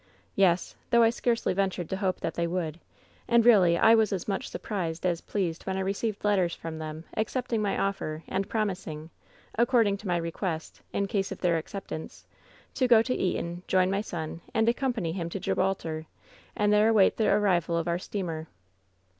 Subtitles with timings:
[0.01, 0.03] "^
[0.35, 2.79] Yes; though I scarcely ventured to hope that they would.
[3.27, 7.03] And really I was as much surprised as pleased when I received letters from them
[7.15, 9.11] accepting my offer and promising—
[9.59, 12.25] according to my request, in case of their acceptance—
[12.73, 16.07] to go to Eton, join my son and accompany him to Gibraltar,
[16.57, 18.47] and there await the arrival of our steamer.'